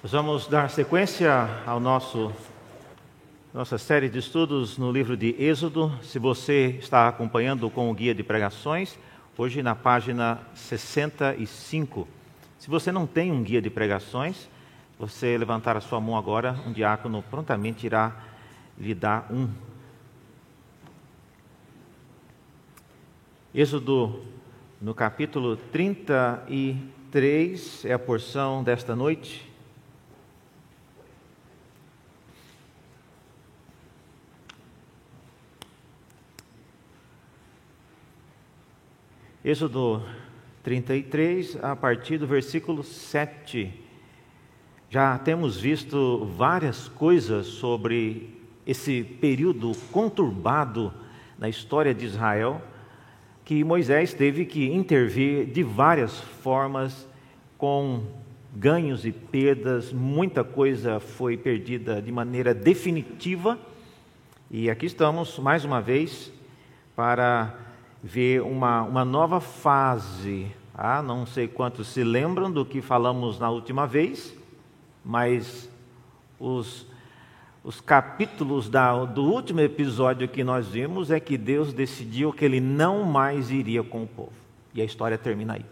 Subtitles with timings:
[0.00, 1.28] Nós vamos dar sequência
[1.66, 2.32] ao nosso
[3.52, 5.92] nossa série de estudos no livro de Êxodo.
[6.04, 8.96] Se você está acompanhando com o guia de pregações,
[9.36, 12.06] hoje na página 65.
[12.60, 14.48] Se você não tem um guia de pregações,
[14.96, 18.16] você levantar a sua mão agora, um diácono prontamente irá
[18.78, 19.48] lhe dar um.
[23.52, 24.22] Êxodo
[24.80, 29.47] no capítulo 33 é a porção desta noite.
[39.48, 40.02] Êxodo
[40.62, 43.72] 33, a partir do versículo 7.
[44.90, 48.28] Já temos visto várias coisas sobre
[48.66, 50.92] esse período conturbado
[51.38, 52.60] na história de Israel,
[53.42, 57.08] que Moisés teve que intervir de várias formas,
[57.56, 58.02] com
[58.54, 63.58] ganhos e perdas, muita coisa foi perdida de maneira definitiva.
[64.50, 66.30] E aqui estamos, mais uma vez,
[66.94, 67.67] para
[68.02, 70.50] ver uma, uma nova fase.
[70.74, 74.34] Ah, não sei quantos se lembram do que falamos na última vez,
[75.04, 75.68] mas
[76.38, 76.86] os,
[77.64, 82.60] os capítulos da, do último episódio que nós vimos é que Deus decidiu que ele
[82.60, 84.32] não mais iria com o povo.
[84.72, 85.66] E a história termina aí.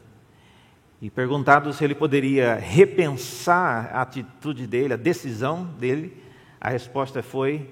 [1.00, 6.20] E perguntado se ele poderia repensar a atitude dele, a decisão dele,
[6.60, 7.70] a resposta foi: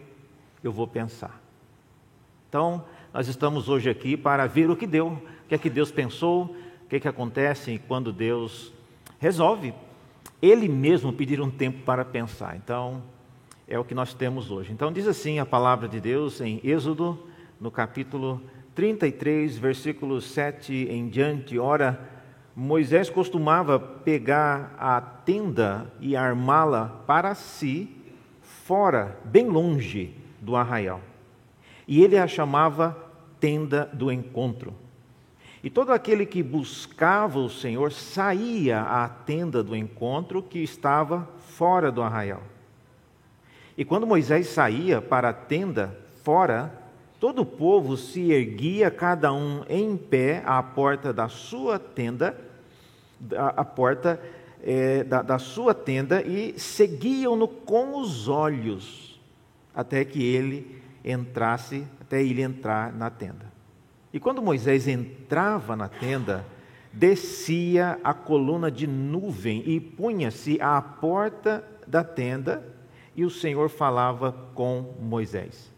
[0.62, 1.40] Eu vou pensar.
[2.48, 5.92] Então, nós estamos hoje aqui para ver o que deu, o que é que Deus
[5.92, 6.46] pensou,
[6.84, 8.72] o que é que acontece quando Deus
[9.20, 9.72] resolve
[10.42, 12.56] Ele mesmo pedir um tempo para pensar.
[12.56, 13.04] Então,
[13.68, 14.72] é o que nós temos hoje.
[14.72, 17.16] Então, diz assim a palavra de Deus em Êxodo,
[17.60, 18.42] no capítulo
[18.74, 21.56] 33, versículos 7 em diante.
[21.56, 22.10] Ora,
[22.56, 27.88] Moisés costumava pegar a tenda e armá-la para si,
[28.42, 31.00] fora, bem longe do arraial.
[31.86, 33.03] E ele a chamava
[33.44, 34.72] tenda do encontro.
[35.62, 41.92] E todo aquele que buscava o Senhor saía à tenda do encontro que estava fora
[41.92, 42.42] do arraial.
[43.76, 46.72] E quando Moisés saía para a tenda fora,
[47.20, 52.34] todo o povo se erguia, cada um em pé, à porta da sua tenda,
[53.36, 54.18] à porta
[54.62, 59.20] é, da, da sua tenda, e seguiam-no com os olhos,
[59.74, 63.52] até que ele entrasse até ele entrar na tenda.
[64.12, 66.44] E quando Moisés entrava na tenda,
[66.92, 72.64] descia a coluna de nuvem e punha-se à porta da tenda,
[73.16, 75.72] e o Senhor falava com Moisés.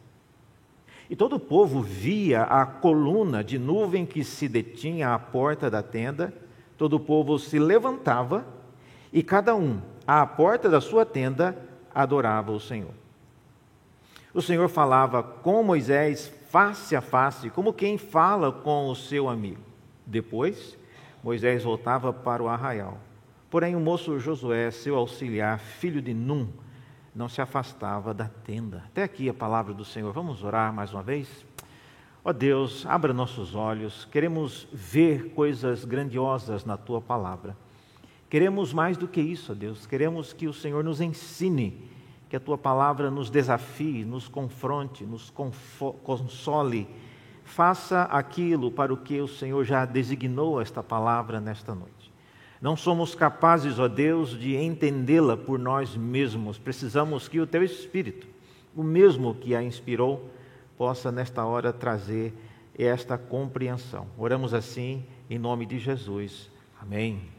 [1.09, 5.83] E todo o povo via a coluna de nuvem que se detinha à porta da
[5.83, 6.33] tenda,
[6.77, 8.47] todo o povo se levantava
[9.13, 11.57] e cada um, à porta da sua tenda,
[11.95, 12.91] adorava o Senhor.
[14.37, 19.63] O Senhor falava com Moisés face a face, como quem fala com o seu amigo.
[20.05, 20.77] Depois,
[21.25, 22.99] Moisés voltava para o arraial.
[23.49, 26.49] Porém, o moço Josué, seu auxiliar, filho de Num,
[27.15, 28.83] não se afastava da tenda.
[28.89, 30.13] Até aqui a palavra do Senhor.
[30.13, 31.47] Vamos orar mais uma vez?
[32.23, 37.57] Ó oh Deus, abra nossos olhos, queremos ver coisas grandiosas na tua palavra.
[38.29, 41.96] Queremos mais do que isso, ó Deus, queremos que o Senhor nos ensine
[42.29, 45.33] que a tua palavra nos desafie, nos confronte, nos
[46.03, 46.89] console.
[47.45, 52.13] Faça aquilo para o que o Senhor já designou esta palavra nesta noite.
[52.61, 56.59] Não somos capazes, ó Deus, de entendê-la por nós mesmos.
[56.59, 58.27] Precisamos que o teu Espírito,
[58.75, 60.29] o mesmo que a inspirou,
[60.77, 62.35] possa nesta hora trazer
[62.77, 64.07] esta compreensão.
[64.19, 66.51] Oramos assim em nome de Jesus.
[66.81, 67.36] Amém.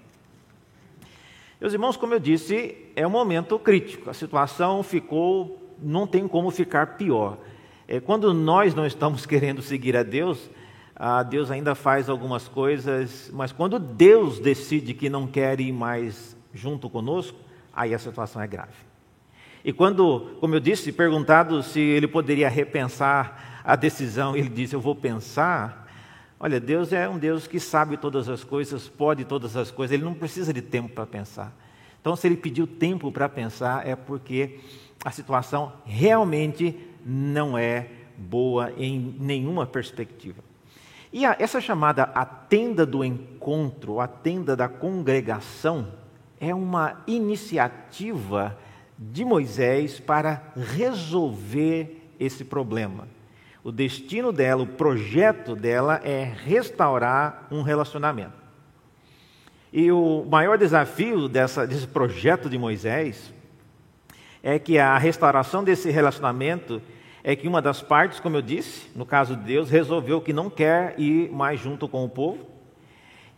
[1.59, 4.12] Meus irmãos, como eu disse, é um momento crítico.
[4.12, 7.40] A situação ficou, não tem como ficar pior.
[7.88, 10.51] É, quando nós não estamos querendo seguir a Deus,
[10.95, 16.38] a Deus ainda faz algumas coisas, mas quando Deus decide que não quer ir mais
[16.53, 17.38] junto conosco,
[17.74, 18.74] aí a situação é grave.
[19.65, 24.80] E quando, como eu disse, perguntado se ele poderia repensar a decisão, ele disse: Eu
[24.80, 25.87] vou pensar.
[26.39, 30.04] Olha, Deus é um Deus que sabe todas as coisas, pode todas as coisas, ele
[30.04, 31.51] não precisa de tempo para pensar.
[32.00, 34.60] Então, se ele pediu tempo para pensar, é porque
[35.04, 40.44] a situação realmente não é boa em nenhuma perspectiva.
[41.12, 45.88] E a, essa chamada a tenda do encontro, a tenda da congregação,
[46.39, 48.57] é uma iniciativa
[48.98, 53.07] de Moisés para resolver esse problema.
[53.68, 58.42] O destino dela, o projeto dela é restaurar um relacionamento.
[59.74, 63.34] E o maior desafio dessa, desse projeto de Moisés
[64.42, 66.81] é que a restauração desse relacionamento
[67.22, 70.50] é que uma das partes, como eu disse, no caso de Deus, resolveu que não
[70.50, 72.48] quer ir mais junto com o povo.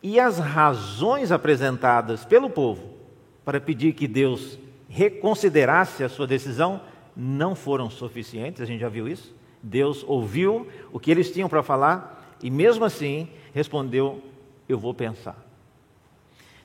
[0.04, 2.94] E as razões apresentadas pelo povo
[3.44, 6.82] para pedir que Deus reconsiderasse a sua decisão
[7.16, 9.39] não foram suficientes, a gente já viu isso.
[9.62, 14.22] Deus ouviu o que eles tinham para falar e, mesmo assim, respondeu:
[14.68, 15.36] Eu vou pensar.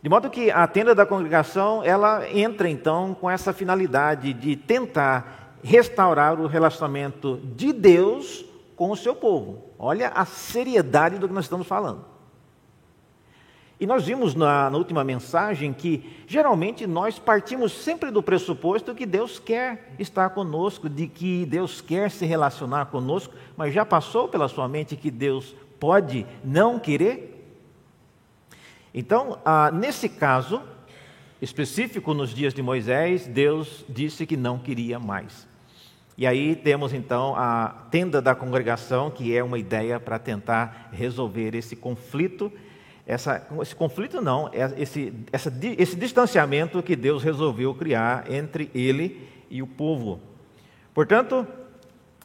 [0.03, 5.59] De modo que a tenda da congregação, ela entra então com essa finalidade de tentar
[5.63, 8.45] restaurar o relacionamento de Deus
[8.77, 9.65] com o seu povo.
[9.79, 12.14] Olha a seriedade do que nós estamos falando.
[13.79, 19.05] E nós vimos na, na, última mensagem que geralmente nós partimos sempre do pressuposto que
[19.05, 24.49] Deus quer estar conosco, de que Deus quer se relacionar conosco, mas já passou pela
[24.49, 27.33] sua mente que Deus pode não querer?
[28.95, 30.63] Então, ah, nesse caso
[31.43, 35.49] específico, nos dias de Moisés, Deus disse que não queria mais.
[36.17, 41.57] E aí temos então a tenda da congregação, que é uma ideia para tentar resolver
[41.57, 42.53] esse conflito.
[43.07, 49.29] Essa, esse conflito não, é esse, essa, esse distanciamento que Deus resolveu criar entre ele
[49.51, 50.21] e o povo.
[50.95, 51.47] Portanto,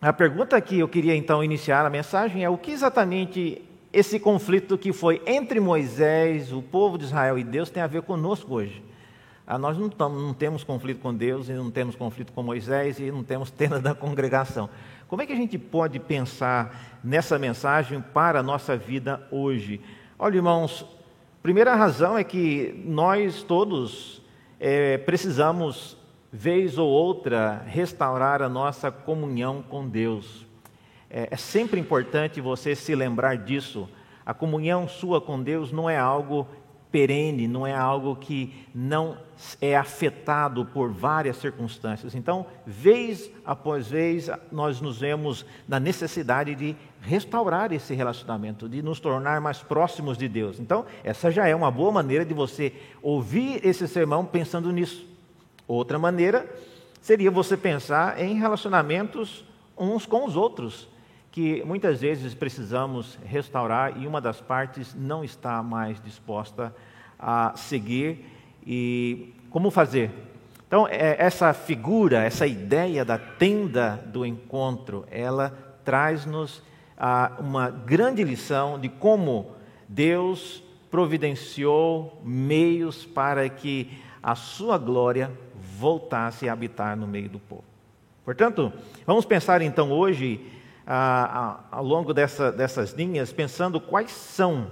[0.02, 3.62] a pergunta que eu queria então iniciar a mensagem é o que exatamente
[3.92, 8.04] esse conflito que foi entre Moisés, o povo de Israel e Deus tem a ver
[8.04, 8.82] conosco hoje.
[9.46, 13.00] Ah, nós não, tamo, não, temos conflito com Deus, e não temos conflito com Moisés,
[13.00, 14.70] e não temos tenda da congregação.
[15.08, 19.82] Como é que a gente pode pensar nessa mensagem para a nossa vida hoje?
[20.22, 20.86] Olha, irmãos,
[21.42, 24.22] primeira razão é que nós todos
[24.60, 25.96] é, precisamos,
[26.30, 30.46] vez ou outra, restaurar a nossa comunhão com Deus.
[31.10, 33.88] É, é sempre importante você se lembrar disso.
[34.26, 36.46] A comunhão sua com Deus não é algo
[36.92, 39.18] perene, não é algo que não
[39.62, 42.16] é afetado por várias circunstâncias.
[42.16, 49.00] Então, vez após vez, nós nos vemos na necessidade de restaurar esse relacionamento, de nos
[49.00, 50.60] tornar mais próximos de Deus.
[50.60, 55.08] Então, essa já é uma boa maneira de você ouvir esse sermão pensando nisso.
[55.68, 56.50] Outra maneira
[57.02, 59.46] seria você pensar em relacionamentos
[59.78, 60.90] uns com os outros
[61.32, 66.74] que muitas vezes precisamos restaurar e uma das partes não está mais disposta
[67.18, 68.26] a seguir.
[68.66, 70.12] E como fazer?
[70.68, 75.50] Então, é, essa figura, essa ideia da tenda do encontro, ela
[75.84, 76.62] traz-nos
[77.40, 79.54] uma grande lição de como
[79.88, 80.62] Deus
[80.92, 83.90] providenciou meios para que
[84.22, 85.32] a sua glória
[85.78, 87.64] voltasse a habitar no meio do povo.
[88.26, 88.72] Portanto,
[89.08, 90.42] vamos pensar então hoje
[90.92, 94.68] ao longo dessa, dessas linhas, pensando quais são,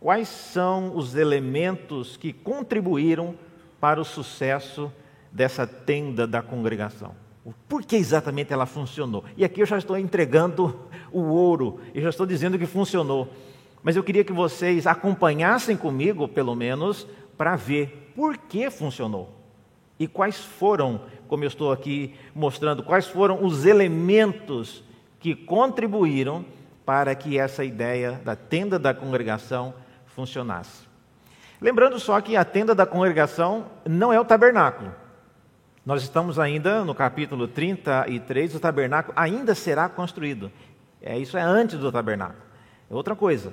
[0.00, 3.34] quais são os elementos que contribuíram
[3.78, 4.90] para o sucesso
[5.30, 7.14] dessa tenda da congregação.
[7.68, 9.24] Por que exatamente ela funcionou?
[9.36, 10.78] E aqui eu já estou entregando
[11.12, 13.28] o ouro, e já estou dizendo que funcionou.
[13.82, 17.06] Mas eu queria que vocês acompanhassem comigo, pelo menos,
[17.36, 19.34] para ver por que funcionou.
[19.98, 24.82] E quais foram, como eu estou aqui mostrando, quais foram os elementos
[25.18, 26.44] que contribuíram
[26.84, 29.74] para que essa ideia da tenda da congregação
[30.06, 30.88] funcionasse.
[31.60, 34.94] Lembrando só que a tenda da congregação não é o tabernáculo.
[35.84, 40.52] Nós estamos ainda no capítulo 33, o tabernáculo ainda será construído.
[41.00, 42.42] É, isso é antes do tabernáculo.
[42.90, 43.52] É outra coisa.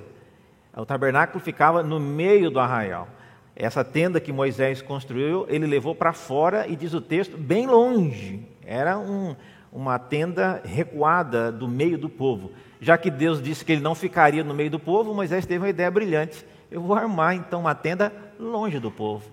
[0.76, 3.08] O tabernáculo ficava no meio do arraial.
[3.54, 8.46] Essa tenda que Moisés construiu, ele levou para fora e diz o texto, bem longe.
[8.62, 9.34] Era um,
[9.72, 12.52] uma tenda recuada do meio do povo.
[12.80, 15.68] Já que Deus disse que ele não ficaria no meio do povo, Moisés teve uma
[15.68, 16.46] ideia brilhante.
[16.70, 19.30] Eu vou armar então uma tenda longe do povo,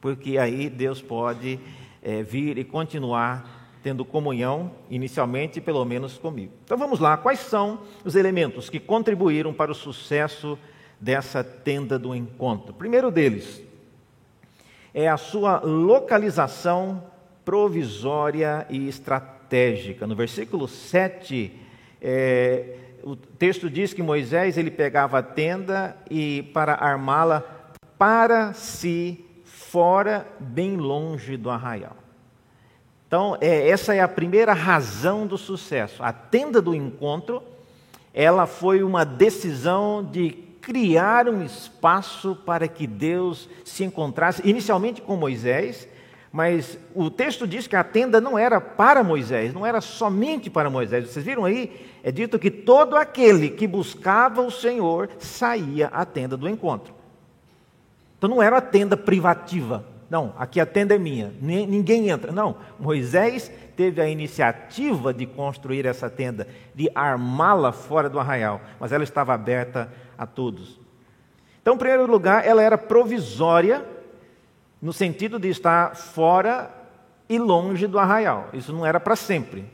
[0.00, 1.60] porque aí Deus pode
[2.02, 6.52] é, vir e continuar tendo comunhão, inicialmente, pelo menos comigo.
[6.64, 10.58] Então vamos lá, quais são os elementos que contribuíram para o sucesso
[11.00, 12.74] dessa tenda do encontro?
[12.74, 13.62] primeiro deles
[14.92, 17.04] é a sua localização
[17.44, 20.06] provisória e estratégica estratégica.
[20.06, 21.52] No versículo 7,
[22.00, 27.42] é, o texto diz que Moisés ele pegava a tenda e para armá-la
[27.98, 31.96] para si, fora, bem longe do arraial.
[33.06, 36.02] Então, é, essa é a primeira razão do sucesso.
[36.02, 37.42] A tenda do encontro,
[38.14, 40.30] ela foi uma decisão de
[40.60, 45.88] criar um espaço para que Deus se encontrasse, inicialmente com Moisés,
[46.32, 50.70] mas o texto diz que a tenda não era para Moisés, não era somente para
[50.70, 51.08] Moisés.
[51.08, 51.88] Vocês viram aí?
[52.02, 56.94] É dito que todo aquele que buscava o Senhor saía à tenda do encontro.
[58.16, 59.84] Então não era a tenda privativa.
[60.08, 62.32] Não, aqui a tenda é minha, ninguém entra.
[62.32, 68.92] Não, Moisés teve a iniciativa de construir essa tenda, de armá-la fora do arraial, mas
[68.92, 70.80] ela estava aberta a todos.
[71.62, 73.86] Então, em primeiro lugar, ela era provisória,
[74.80, 76.70] no sentido de estar fora
[77.28, 78.48] e longe do arraial.
[78.52, 79.64] Isso não era para sempre.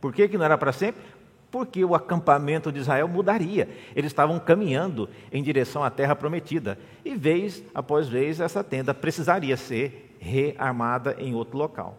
[0.00, 1.02] Por que, que não era para sempre?
[1.50, 3.68] Porque o acampamento de Israel mudaria.
[3.94, 6.78] Eles estavam caminhando em direção à terra prometida.
[7.04, 11.98] E vez após vez essa tenda precisaria ser rearmada em outro local.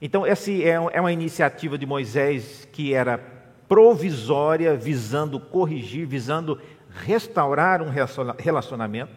[0.00, 3.18] Então, essa é, é uma iniciativa de Moisés que era
[3.68, 7.90] provisória, visando corrigir, visando restaurar um
[8.38, 9.12] relacionamento.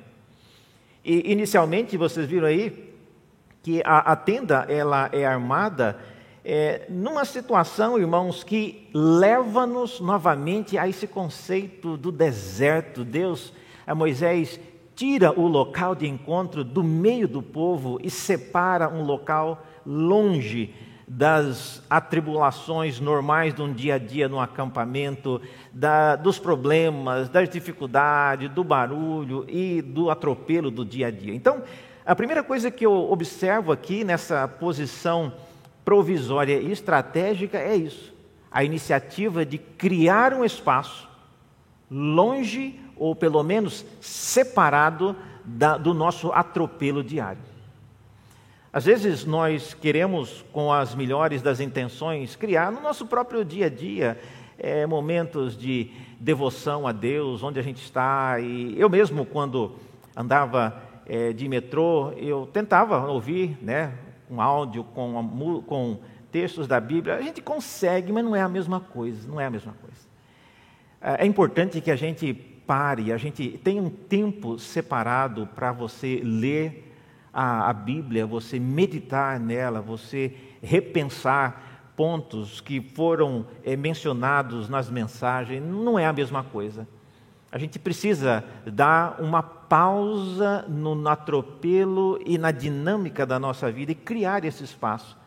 [1.04, 2.94] E inicialmente vocês viram aí
[3.64, 5.98] que a, a tenda ela é armada
[6.44, 13.04] é, numa situação, irmãos, que leva-nos novamente a esse conceito do deserto.
[13.04, 13.54] Deus,
[13.86, 14.60] a Moisés,
[14.96, 20.74] tira o local de encontro do meio do povo e separa um local longe
[21.14, 25.42] das atribulações normais de um dia a dia no acampamento,
[25.74, 31.36] da, dos problemas, das dificuldades, do barulho e do atropelo do dia a dia.
[31.36, 31.64] Então,
[32.06, 35.34] a primeira coisa que eu observo aqui nessa posição
[35.84, 38.14] provisória e estratégica é isso:
[38.50, 41.10] a iniciativa de criar um espaço
[41.90, 45.14] longe ou pelo menos separado
[45.44, 47.51] da, do nosso atropelo diário.
[48.74, 53.70] Às vezes nós queremos, com as melhores das intenções, criar no nosso próprio dia a
[53.70, 54.18] dia
[54.58, 58.40] é, momentos de devoção a Deus, onde a gente está.
[58.40, 59.76] E eu mesmo, quando
[60.16, 63.94] andava é, de metrô, eu tentava ouvir né,
[64.30, 66.00] um áudio com, com
[66.32, 67.16] textos da Bíblia.
[67.16, 69.28] A gente consegue, mas não é a mesma coisa.
[69.28, 69.98] Não é a mesma coisa.
[71.02, 76.22] É, é importante que a gente pare, a gente tenha um tempo separado para você
[76.24, 76.88] ler
[77.34, 85.64] a, a Bíblia, você meditar nela, você repensar pontos que foram é, mencionados nas mensagens,
[85.64, 86.88] não é a mesma coisa.
[87.52, 93.96] A gente precisa dar uma pausa no atropelo e na dinâmica da nossa vida e
[93.96, 95.18] criar esse espaço.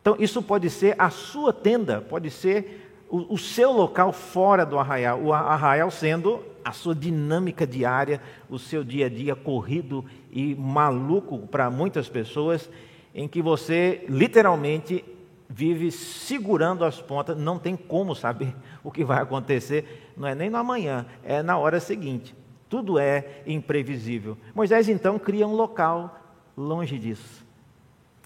[0.00, 4.78] Então, isso pode ser a sua tenda, pode ser o, o seu local fora do
[4.78, 10.54] arraial, o arraial sendo a sua dinâmica diária, o seu dia a dia corrido e
[10.54, 12.70] maluco para muitas pessoas,
[13.14, 15.04] em que você literalmente
[15.48, 20.50] vive segurando as pontas, não tem como saber o que vai acontecer, não é nem
[20.50, 22.34] no amanhã, é na hora seguinte.
[22.68, 24.36] Tudo é imprevisível.
[24.54, 26.18] Moisés então cria um local
[26.56, 27.44] longe disso.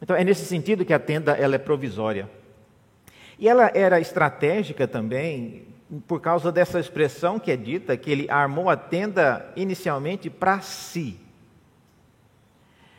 [0.01, 2.31] Então é nesse sentido que a tenda ela é provisória.
[3.39, 5.67] E ela era estratégica também
[6.07, 11.19] por causa dessa expressão que é dita, que ele armou a tenda inicialmente para si.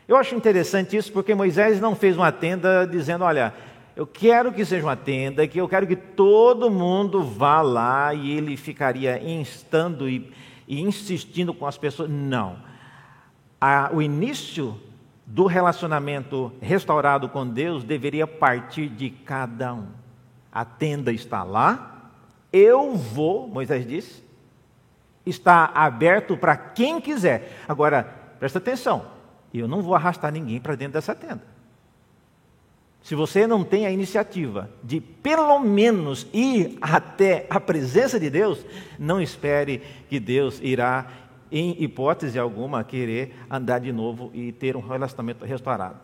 [0.08, 3.54] Eu acho interessante isso porque Moisés não fez uma tenda dizendo: olha,
[3.94, 8.32] eu quero que seja uma tenda, que eu quero que todo mundo vá lá e
[8.32, 10.32] ele ficaria instando e,
[10.66, 12.10] e insistindo com as pessoas.
[12.10, 12.56] Não.
[13.60, 14.80] A, o início
[15.24, 19.86] do relacionamento restaurado com Deus deveria partir de cada um.
[20.50, 21.89] A tenda está lá,
[22.52, 24.22] eu vou, Moisés disse,
[25.24, 27.58] está aberto para quem quiser.
[27.68, 28.02] Agora,
[28.38, 29.06] presta atenção,
[29.52, 31.42] eu não vou arrastar ninguém para dentro dessa tenda.
[33.02, 38.64] Se você não tem a iniciativa de pelo menos ir até a presença de Deus,
[38.98, 41.06] não espere que Deus irá,
[41.50, 45.98] em hipótese alguma, querer andar de novo e ter um relacionamento restaurado.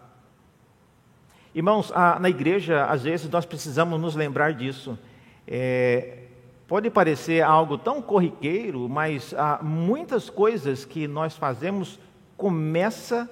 [1.54, 4.98] Irmãos, na igreja, às vezes nós precisamos nos lembrar disso.
[5.46, 6.18] É,
[6.66, 11.98] Pode parecer algo tão corriqueiro, mas há muitas coisas que nós fazemos
[12.36, 13.30] começa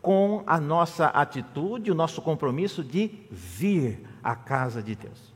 [0.00, 5.34] com a nossa atitude, o nosso compromisso de vir à casa de Deus.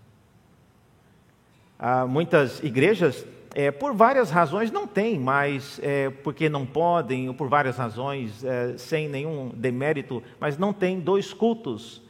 [1.77, 7.35] Há muitas igrejas, é, por várias razões, não têm, mas é, porque não podem, ou
[7.35, 12.01] por várias razões, é, sem nenhum demérito, mas não tem dois cultos.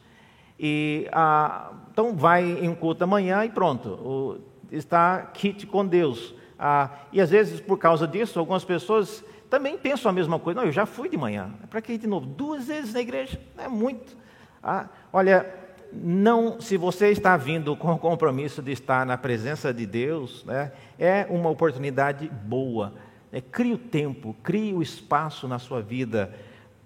[0.59, 3.89] E, ah, então vai em um culto amanhã e pronto.
[3.89, 6.33] O, está kit com Deus.
[6.57, 10.59] Ah, e às vezes, por causa disso, algumas pessoas também pensam a mesma coisa.
[10.59, 11.53] Não, eu já fui de manhã.
[11.69, 12.25] Para que ir de novo?
[12.25, 13.39] Duas vezes na igreja?
[13.57, 14.17] É muito.
[14.61, 15.45] Ah, olha,
[15.91, 20.71] não, se você está vindo com o compromisso de estar na presença de Deus, né,
[20.97, 22.93] é uma oportunidade boa.
[23.31, 26.33] É, crie o tempo, crie o espaço na sua vida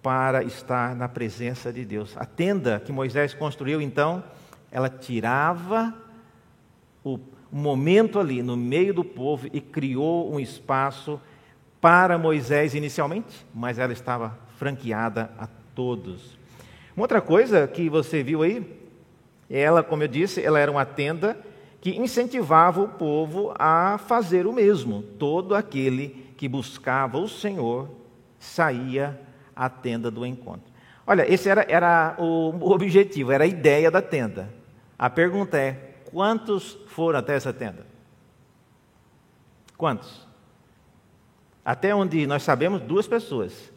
[0.02, 2.18] para estar na presença de Deus.
[2.18, 4.24] A tenda que Moisés construiu, então,
[4.72, 5.94] ela tirava
[7.04, 7.20] o
[7.52, 11.20] um momento ali no meio do povo e criou um espaço
[11.80, 16.38] para Moisés inicialmente, mas ela estava franqueada a todos.
[16.96, 18.66] Uma outra coisa que você viu aí,
[19.50, 21.38] ela, como eu disse, ela era uma tenda
[21.80, 25.02] que incentivava o povo a fazer o mesmo.
[25.02, 27.90] Todo aquele que buscava o Senhor
[28.40, 29.20] saía
[29.56, 30.72] à tenda do encontro.
[31.06, 34.50] Olha, esse era, era o objetivo, era a ideia da tenda.
[35.00, 37.86] A pergunta é: quantos foram até essa tenda?
[39.78, 40.26] Quantos?
[41.64, 43.72] Até onde nós sabemos, duas pessoas.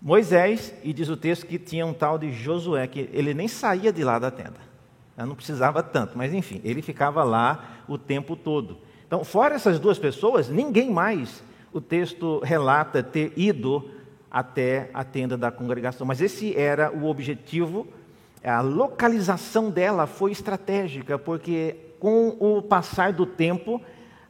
[0.00, 3.92] Moisés, e diz o texto que tinha um tal de Josué, que ele nem saía
[3.92, 4.70] de lá da tenda.
[5.16, 8.78] Não precisava tanto, mas enfim, ele ficava lá o tempo todo.
[9.06, 13.90] Então, fora essas duas pessoas, ninguém mais o texto relata ter ido
[14.30, 16.06] até a tenda da congregação.
[16.06, 17.86] Mas esse era o objetivo,
[18.48, 23.80] a localização dela foi estratégica, porque com o passar do tempo,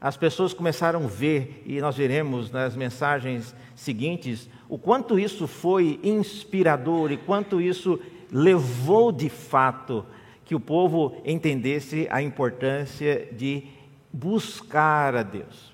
[0.01, 6.01] as pessoas começaram a ver, e nós veremos nas mensagens seguintes, o quanto isso foi
[6.03, 8.01] inspirador e quanto isso
[8.33, 10.05] levou de fato
[10.45, 13.65] que o povo entendesse a importância de
[14.13, 15.70] buscar a Deus.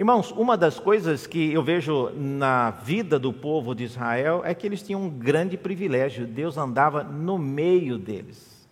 [0.00, 4.66] Irmãos, uma das coisas que eu vejo na vida do povo de Israel é que
[4.66, 6.26] eles tinham um grande privilégio.
[6.26, 8.66] Deus andava no meio deles.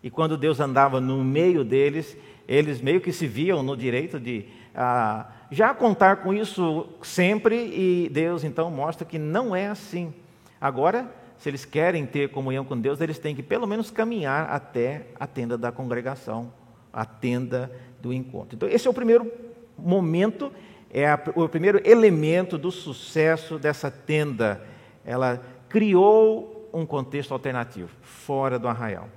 [0.00, 4.44] E quando Deus andava no meio deles, eles meio que se viam no direito de
[4.72, 10.14] ah, já contar com isso sempre, e Deus então mostra que não é assim.
[10.60, 15.08] Agora, se eles querem ter comunhão com Deus, eles têm que pelo menos caminhar até
[15.18, 16.52] a tenda da congregação,
[16.92, 18.54] a tenda do encontro.
[18.54, 19.28] Então, esse é o primeiro
[19.76, 20.52] momento,
[20.90, 24.60] é a, o primeiro elemento do sucesso dessa tenda.
[25.04, 29.08] Ela criou um contexto alternativo, fora do arraial.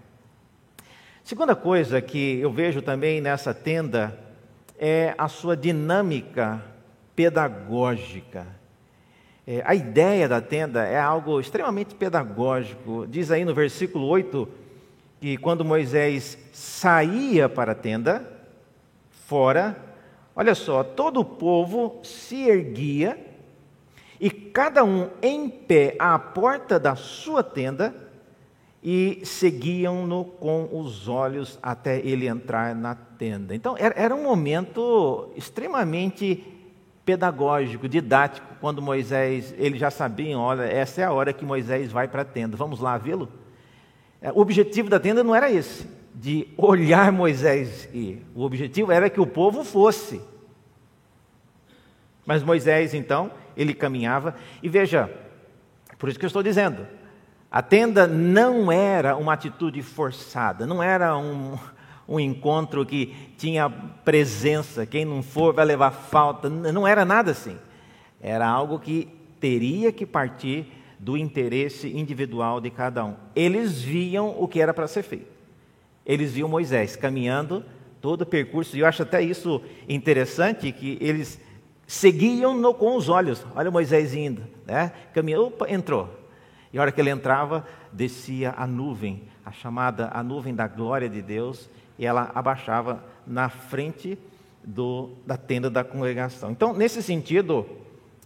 [1.23, 4.17] Segunda coisa que eu vejo também nessa tenda
[4.79, 6.63] é a sua dinâmica
[7.15, 8.47] pedagógica.
[9.45, 13.05] É, a ideia da tenda é algo extremamente pedagógico.
[13.07, 14.47] Diz aí no versículo 8
[15.19, 18.29] que quando Moisés saía para a tenda,
[19.25, 19.75] fora,
[20.37, 23.17] olha só, todo o povo se erguia
[24.21, 27.93] e cada um em pé à porta da sua tenda
[28.83, 33.55] e seguiam-no com os olhos até ele entrar na tenda.
[33.55, 36.53] Então, era um momento extremamente
[37.03, 42.07] pedagógico, didático, quando Moisés, eles já sabiam, olha, essa é a hora que Moisés vai
[42.07, 43.27] para a tenda, vamos lá vê-lo?
[44.21, 45.87] É, o objetivo da tenda não era esse,
[46.19, 50.19] de olhar Moisés ir, o objetivo era que o povo fosse.
[52.25, 55.11] Mas Moisés, então, ele caminhava, e veja,
[55.99, 56.87] por isso que eu estou dizendo,
[57.51, 61.55] a tenda não era uma atitude forçada, não era um,
[62.09, 67.57] um encontro que tinha presença, quem não for vai levar falta, não era nada assim.
[68.19, 69.07] Era algo que
[69.39, 70.65] teria que partir
[70.97, 73.15] do interesse individual de cada um.
[73.35, 75.36] Eles viam o que era para ser feito.
[76.07, 77.65] Eles viam Moisés caminhando
[77.99, 81.39] todo o percurso, e eu acho até isso interessante, que eles
[81.85, 83.45] seguiam no, com os olhos.
[83.53, 84.93] Olha Moisés indo, né?
[85.13, 86.09] caminhou, opa, entrou.
[86.71, 91.09] E a hora que ele entrava, descia a nuvem, a chamada a nuvem da glória
[91.09, 94.17] de Deus, e ela abaixava na frente
[94.63, 96.51] do, da tenda da congregação.
[96.51, 97.65] Então, nesse sentido,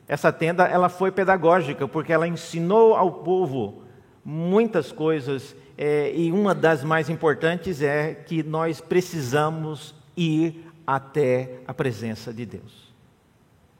[0.07, 3.81] essa tenda ela foi pedagógica, porque ela ensinou ao povo
[4.23, 11.73] muitas coisas, é, e uma das mais importantes é que nós precisamos ir até a
[11.73, 12.93] presença de Deus.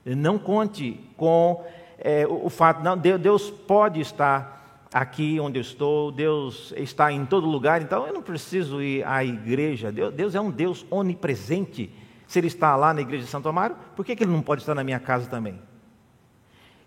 [0.04, 1.64] Não conte com
[2.00, 7.24] é, o, o fato, não, Deus pode estar aqui onde eu estou, Deus está em
[7.24, 9.92] todo lugar, então eu não preciso ir à igreja.
[9.92, 11.94] Deus, Deus é um Deus onipresente.
[12.26, 14.64] Se Ele está lá na igreja de Santo Amaro, por que, que Ele não pode
[14.64, 15.62] estar na minha casa também?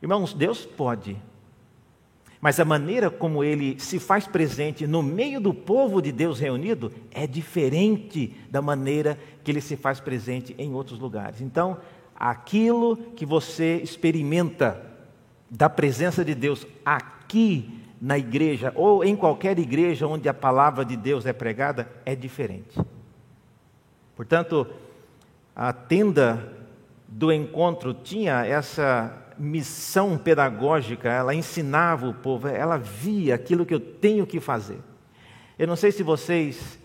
[0.02, 1.16] Irmãos, Deus pode,
[2.44, 6.92] mas a maneira como ele se faz presente no meio do povo de Deus reunido
[7.10, 11.40] é diferente da maneira que ele se faz presente em outros lugares.
[11.40, 11.78] Então,
[12.14, 14.78] aquilo que você experimenta
[15.50, 20.98] da presença de Deus aqui na igreja ou em qualquer igreja onde a palavra de
[20.98, 22.78] Deus é pregada é diferente.
[24.14, 24.66] Portanto,
[25.56, 26.52] a tenda
[27.08, 33.80] do encontro tinha essa missão pedagógica, ela ensinava o povo, ela via aquilo que eu
[33.80, 34.78] tenho que fazer.
[35.58, 36.78] Eu não sei se vocês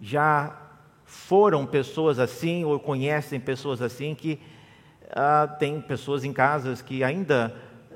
[0.00, 0.56] já
[1.04, 4.40] foram pessoas assim ou conhecem pessoas assim que
[5.10, 7.54] ah, tem pessoas em casas que ainda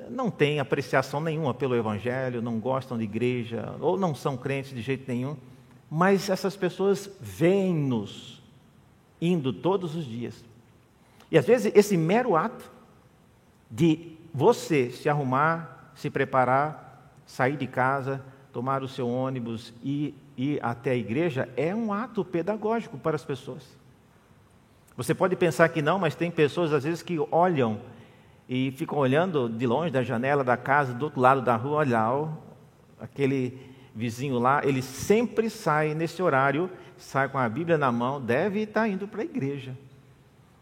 [0.09, 4.81] não têm apreciação nenhuma pelo Evangelho, não gostam de igreja, ou não são crentes de
[4.81, 5.35] jeito nenhum,
[5.89, 8.41] mas essas pessoas veem-nos
[9.21, 10.43] indo todos os dias.
[11.31, 12.71] E às vezes esse mero ato
[13.69, 20.59] de você se arrumar, se preparar, sair de casa, tomar o seu ônibus e ir
[20.61, 23.63] até a igreja é um ato pedagógico para as pessoas.
[24.97, 27.79] Você pode pensar que não, mas tem pessoas às vezes que olham
[28.47, 32.09] e ficam olhando de longe da janela da casa, do outro lado da rua, olha,
[32.09, 32.29] ó,
[32.99, 33.59] aquele
[33.93, 38.87] vizinho lá, ele sempre sai nesse horário, sai com a Bíblia na mão, deve estar
[38.87, 39.75] indo para a igreja.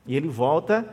[0.05, 0.87] E ele volta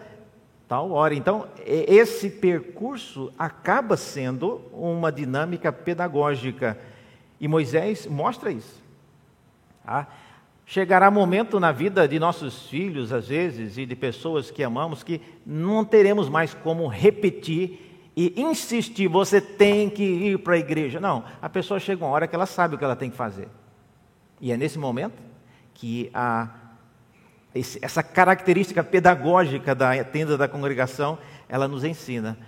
[0.70, 1.16] tal hora.
[1.16, 6.78] Então, esse percurso acaba sendo uma dinâmica pedagógica.
[7.40, 8.80] E Moisés mostra isso.
[9.84, 10.06] Tá?
[10.64, 15.20] Chegará momento na vida de nossos filhos, às vezes, e de pessoas que amamos, que
[15.44, 21.00] não teremos mais como repetir e insistir, você tem que ir para a igreja.
[21.00, 23.48] Não, a pessoa chega uma hora que ela sabe o que ela tem que fazer.
[24.40, 25.20] E é nesse momento
[25.74, 26.48] que a,
[27.54, 32.38] essa característica pedagógica da tenda da congregação, ela nos ensina.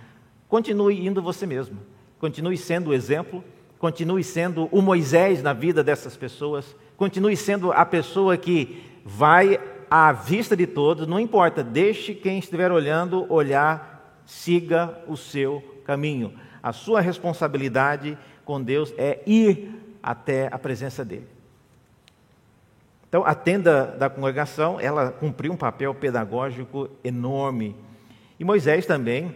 [0.47, 1.79] Continue indo você mesmo,
[2.19, 3.43] continue sendo o exemplo,
[3.77, 10.11] continue sendo o Moisés na vida dessas pessoas, continue sendo a pessoa que vai à
[10.11, 16.33] vista de todos, não importa, deixe quem estiver olhando olhar, siga o seu caminho.
[16.61, 21.32] A sua responsabilidade com Deus é ir até a presença dele.
[23.13, 27.75] Então, a tenda da congregação, ela cumpriu um papel pedagógico enorme.
[28.39, 29.35] E Moisés também,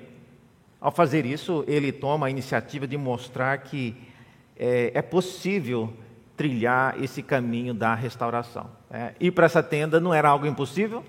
[0.82, 3.96] ao fazer isso, ele toma a iniciativa de mostrar que
[4.58, 5.94] é, é possível
[6.36, 8.68] trilhar esse caminho da restauração.
[8.90, 11.04] É, ir para essa tenda não era algo impossível,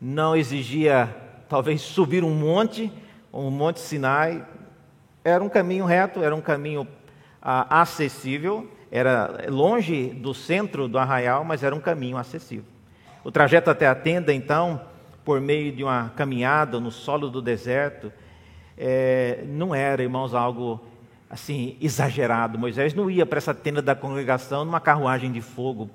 [0.00, 1.14] não exigia
[1.46, 2.90] talvez subir um monte,
[3.30, 4.46] um monte Sinai,
[5.22, 6.88] era um caminho reto, era um caminho
[7.42, 12.64] ah, acessível, era longe do centro do arraial, mas era um caminho acessível.
[13.22, 14.80] O trajeto até a tenda, então,
[15.24, 18.12] por meio de uma caminhada no solo do deserto,
[18.76, 20.80] é, não era, irmãos, algo
[21.28, 22.58] assim, exagerado.
[22.58, 25.90] Moisés não ia para essa tenda da congregação numa carruagem de fogo,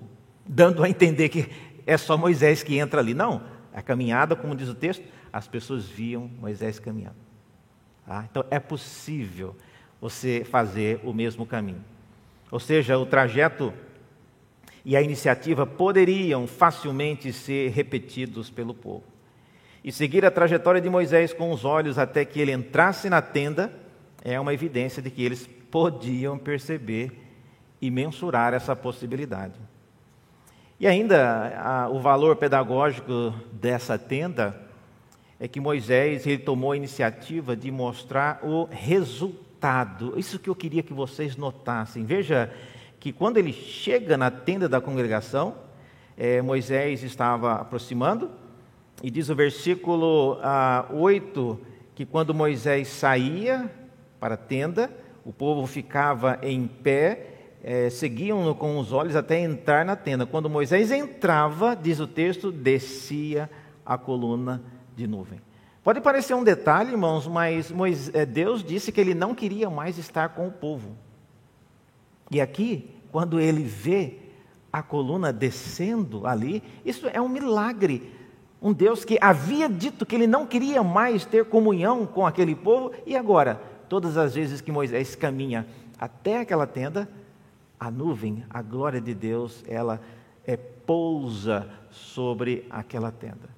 [0.45, 1.49] dando a entender que
[1.87, 3.13] é só Moisés que entra ali.
[3.13, 3.41] Não,
[3.73, 7.15] a caminhada, como diz o texto, as pessoas viam Moisés caminhando.
[8.05, 8.25] Tá?
[8.29, 9.55] Então é possível
[9.99, 11.83] você fazer o mesmo caminho.
[12.51, 13.73] Ou seja, o trajeto
[14.85, 19.03] e a iniciativa poderiam facilmente ser repetidos pelo povo.
[19.83, 23.73] E seguir a trajetória de Moisés com os olhos até que ele entrasse na tenda
[24.23, 27.11] é uma evidência de que eles podiam perceber
[27.81, 29.59] e mensurar essa possibilidade.
[30.79, 34.59] E ainda a, o valor pedagógico dessa tenda
[35.39, 39.52] é que Moisés ele tomou a iniciativa de mostrar o resultado.
[40.17, 42.03] Isso que eu queria que vocês notassem.
[42.03, 42.51] Veja
[42.99, 45.55] que quando ele chega na tenda da congregação,
[46.17, 48.29] é, Moisés estava aproximando,
[49.01, 51.59] e diz o versículo ah, 8
[51.95, 53.69] que quando Moisés saía
[54.19, 54.89] para a tenda,
[55.25, 57.27] o povo ficava em pé,
[57.63, 60.25] é, seguiam-no com os olhos até entrar na tenda.
[60.25, 63.49] Quando Moisés entrava, diz o texto, descia
[63.85, 64.61] a coluna
[64.95, 65.39] de nuvem.
[65.83, 69.97] Pode parecer um detalhe, irmãos, mas Moisés, é, Deus disse que ele não queria mais
[69.97, 70.95] estar com o povo.
[72.31, 74.17] E aqui, quando ele vê
[74.71, 78.11] a coluna descendo ali, isso é um milagre.
[78.61, 82.91] Um Deus que havia dito que ele não queria mais ter comunhão com aquele povo,
[83.05, 83.59] e agora
[83.93, 85.67] Todas as vezes que Moisés caminha
[85.99, 87.07] até aquela tenda,
[87.79, 90.01] a nuvem, a glória de Deus, ela
[90.47, 93.49] é, pousa sobre aquela tenda.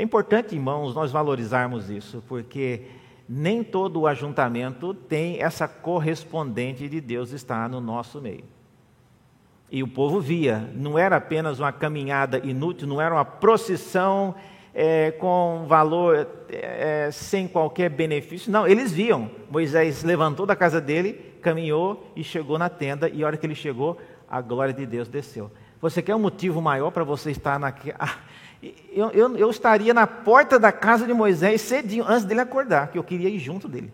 [0.00, 2.84] É importante, irmãos, nós valorizarmos isso, porque
[3.28, 8.44] nem todo o ajuntamento tem essa correspondente de Deus estar no nosso meio.
[9.70, 14.34] E o povo via, não era apenas uma caminhada inútil, não era uma procissão
[14.72, 18.50] é, com valor é, sem qualquer benefício.
[18.50, 19.30] Não, eles viam.
[19.50, 23.54] Moisés levantou da casa dele, caminhou e chegou na tenda, e a hora que ele
[23.54, 25.50] chegou, a glória de Deus desceu.
[25.78, 27.70] Você quer um motivo maior para você estar na.
[28.62, 32.98] Eu, eu, eu estaria na porta da casa de Moisés cedinho, antes dele acordar, que
[32.98, 33.92] eu queria ir junto dele.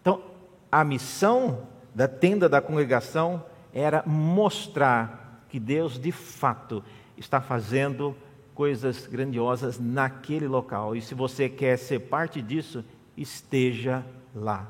[0.00, 0.22] Então,
[0.70, 6.82] a missão da tenda da congregação era mostrar que Deus, de fato,
[7.16, 8.16] está fazendo
[8.54, 10.94] coisas grandiosas naquele local.
[10.94, 12.84] E se você quer ser parte disso,
[13.16, 14.68] esteja lá.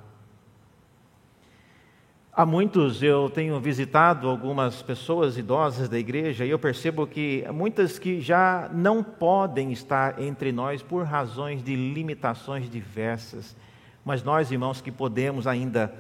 [2.32, 7.98] Há muitos, eu tenho visitado algumas pessoas idosas da igreja e eu percebo que muitas
[7.98, 13.56] que já não podem estar entre nós por razões de limitações diversas,
[14.04, 15.92] mas nós, irmãos, que podemos ainda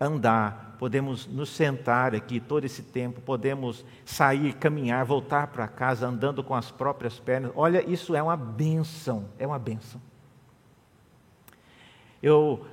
[0.00, 6.42] andar, podemos nos sentar aqui todo esse tempo, podemos sair, caminhar, voltar para casa andando
[6.42, 7.52] com as próprias pernas.
[7.54, 10.00] Olha, isso é uma benção, é uma benção.
[12.20, 12.66] Eu,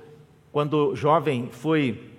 [0.50, 2.13] quando jovem, fui.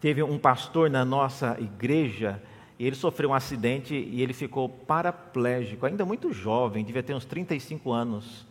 [0.00, 2.40] Teve um pastor na nossa igreja
[2.78, 7.24] e ele sofreu um acidente e ele ficou paraplégico, ainda muito jovem, devia ter uns
[7.24, 8.46] 35 anos.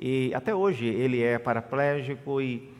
[0.00, 2.72] E até hoje ele é paraplégico e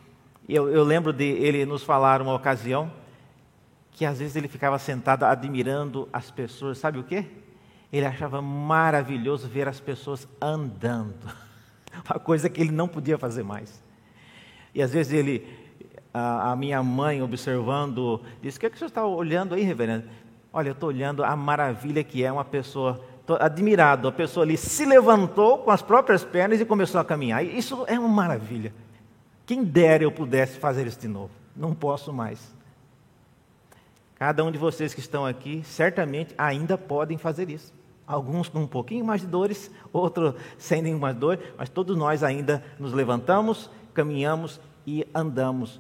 [0.49, 2.91] eu, eu lembro de ele nos falar uma ocasião
[3.91, 7.25] que às vezes ele ficava sentado admirando as pessoas, sabe o quê?
[7.91, 11.35] Ele achava maravilhoso ver as pessoas andando,
[12.09, 13.83] uma coisa que ele não podia fazer mais.
[14.75, 15.47] E às vezes ele,
[16.19, 20.05] a, minha mãe observando, disse: O que, é que você está olhando aí, reverendo?
[20.53, 24.57] Olha, eu estou olhando a maravilha que é uma pessoa, estou admirado, a pessoa ali
[24.57, 27.45] se levantou com as próprias pernas e começou a caminhar.
[27.45, 28.73] Isso é uma maravilha.
[29.45, 31.31] Quem dera eu pudesse fazer isso de novo.
[31.55, 32.55] Não posso mais.
[34.15, 37.75] Cada um de vocês que estão aqui, certamente ainda podem fazer isso.
[38.07, 42.65] Alguns com um pouquinho mais de dores, outros sem nenhuma dor, mas todos nós ainda
[42.79, 45.79] nos levantamos, caminhamos e andamos.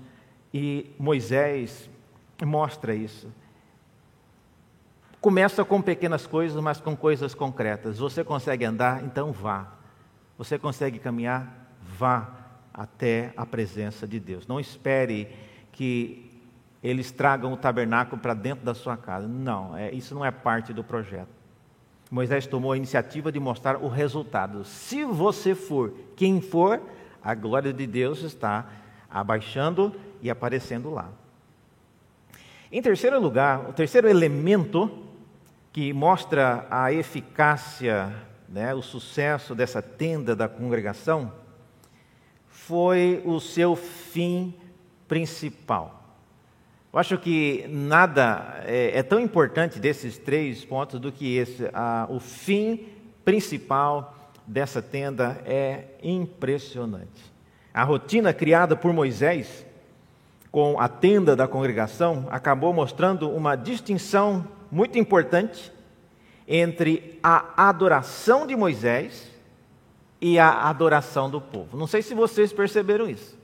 [0.52, 1.88] E Moisés
[2.44, 3.28] mostra isso.
[5.20, 7.98] Começa com pequenas coisas, mas com coisas concretas.
[7.98, 9.04] Você consegue andar?
[9.04, 9.72] Então vá.
[10.38, 11.74] Você consegue caminhar?
[11.98, 12.30] Vá
[12.72, 14.46] até a presença de Deus.
[14.46, 15.28] Não espere
[15.72, 16.30] que
[16.82, 19.26] eles tragam o tabernáculo para dentro da sua casa.
[19.26, 21.34] Não, é, isso não é parte do projeto.
[22.10, 24.64] Moisés tomou a iniciativa de mostrar o resultado.
[24.64, 26.80] Se você for quem for,
[27.22, 28.66] a glória de Deus está
[29.10, 31.10] abaixando e aparecendo lá.
[32.70, 34.90] Em terceiro lugar, o terceiro elemento
[35.72, 38.12] que mostra a eficácia,
[38.48, 41.32] né, o sucesso dessa tenda da congregação,
[42.48, 44.54] foi o seu fim
[45.06, 46.02] principal.
[46.92, 51.64] Eu acho que nada é, é tão importante desses três pontos do que esse.
[52.08, 52.88] O fim
[53.22, 57.34] principal dessa tenda é impressionante.
[57.74, 59.65] A rotina criada por Moisés
[60.50, 65.72] com a tenda da congregação acabou mostrando uma distinção muito importante
[66.46, 69.30] entre a adoração de Moisés
[70.20, 71.76] e a adoração do povo.
[71.76, 73.36] Não sei se vocês perceberam isso.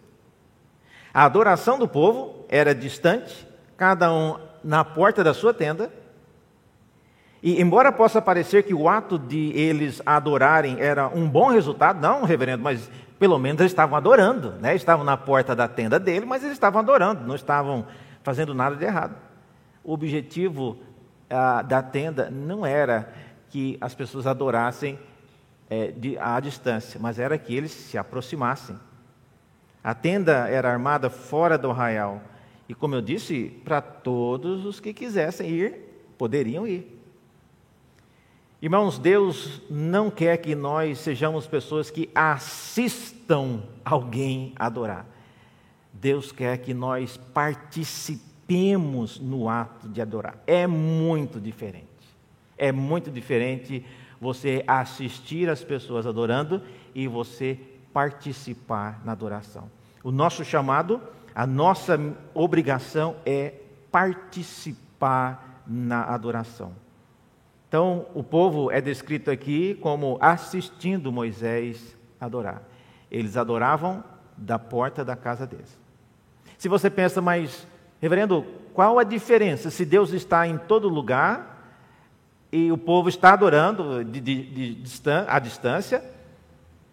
[1.12, 5.93] A adoração do povo era distante, cada um na porta da sua tenda.
[7.43, 12.23] E embora possa parecer que o ato de eles adorarem era um bom resultado, não,
[12.23, 12.88] reverendo, mas
[13.23, 14.75] pelo menos eles estavam adorando, né?
[14.75, 17.87] Estavam na porta da tenda dele, mas eles estavam adorando, não estavam
[18.21, 19.15] fazendo nada de errado.
[19.85, 20.77] O objetivo
[21.31, 23.15] ah, da tenda não era
[23.49, 24.99] que as pessoas adorassem
[25.71, 28.77] é, de, à distância, mas era que eles se aproximassem.
[29.85, 32.21] A tenda era armada fora do arraial.
[32.69, 37.01] E como eu disse, para todos os que quisessem ir, poderiam ir.
[38.62, 45.05] Irmãos, Deus não quer que nós sejamos pessoas que assistam alguém adorar.
[45.92, 50.40] Deus quer que nós participemos no ato de adorar.
[50.46, 51.88] É muito diferente.
[52.57, 53.85] É muito diferente
[54.20, 56.62] você assistir as pessoas adorando
[56.94, 57.59] e você
[57.92, 59.68] participar na adoração.
[60.05, 61.03] O nosso chamado,
[61.35, 61.98] a nossa
[62.33, 63.55] obrigação é
[63.90, 66.72] participar na adoração.
[67.73, 72.63] Então, o povo é descrito aqui como assistindo Moisés adorar.
[73.11, 74.05] Eles adoravam
[74.37, 75.81] da porta da casa deles.
[76.59, 77.67] Se você pensa, mas
[78.03, 81.79] Reverendo, qual a diferença se Deus está em todo lugar
[82.51, 86.05] e o povo está adorando de, de, de, à distância?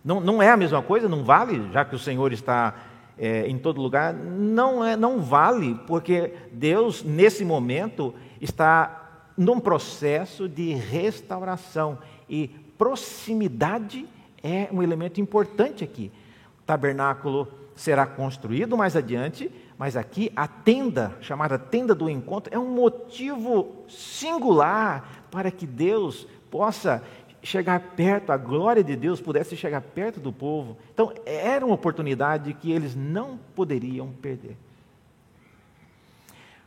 [0.06, 1.10] Não, não, é a mesma coisa?
[1.10, 2.76] Não vale, já que o Senhor está
[3.18, 4.14] é, em todo lugar?
[4.14, 8.99] Não, é, não vale, porque Deus, nesse momento, está
[9.40, 11.98] num processo de restauração
[12.30, 14.06] e proximidade
[14.44, 16.12] é um elemento importante aqui.
[16.60, 22.60] O tabernáculo será construído mais adiante, mas aqui a tenda, chamada tenda do encontro, é
[22.60, 27.02] um motivo singular para que Deus possa
[27.42, 30.78] chegar perto, a glória de Deus pudesse chegar perto do povo.
[30.94, 34.58] Então, era uma oportunidade que eles não poderiam perder.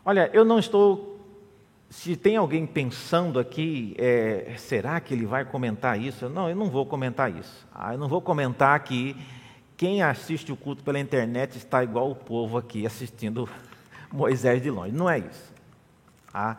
[0.05, 1.12] Olha, eu não estou.
[1.93, 6.27] Se tem alguém pensando aqui, é, será que ele vai comentar isso?
[6.27, 7.69] Não, eu não vou comentar isso.
[7.71, 9.15] Ah, eu não vou comentar aqui
[9.77, 13.47] quem assiste o culto pela internet está igual o povo aqui assistindo
[14.11, 14.91] Moisés de longe.
[14.91, 15.53] Não é isso.
[16.33, 16.57] Ah,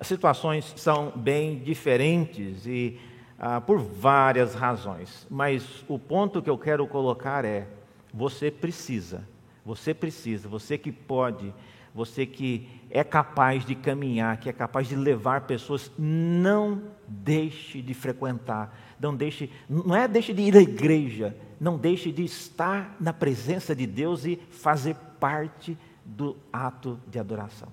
[0.00, 2.98] as situações são bem diferentes e
[3.38, 5.28] ah, por várias razões.
[5.30, 7.68] Mas o ponto que eu quero colocar é:
[8.12, 9.22] você precisa,
[9.64, 11.54] você precisa, você que pode,
[11.94, 17.94] você que é capaz de caminhar, que é capaz de levar pessoas, não deixe de
[17.94, 23.12] frequentar, não deixe, não é deixe de ir à igreja, não deixe de estar na
[23.12, 27.68] presença de Deus e fazer parte do ato de adoração.